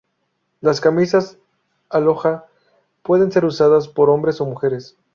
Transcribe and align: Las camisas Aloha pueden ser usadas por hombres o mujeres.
Las 0.61 0.81
camisas 0.81 1.37
Aloha 1.91 2.47
pueden 3.03 3.31
ser 3.31 3.45
usadas 3.45 3.87
por 3.87 4.09
hombres 4.09 4.41
o 4.41 4.47
mujeres. 4.47 4.97